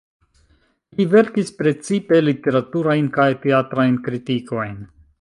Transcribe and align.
Li 0.99 1.05
verkis 1.11 1.53
precipe 1.59 2.21
literaturajn 2.31 3.13
kaj 3.19 3.29
teatrajn 3.47 4.05
kritikojn. 4.09 4.79